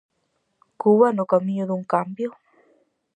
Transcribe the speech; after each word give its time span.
Cuba 0.81 1.07
no 1.15 1.23
camiño 1.31 1.63
dun 1.67 1.83
cambio? 1.93 2.29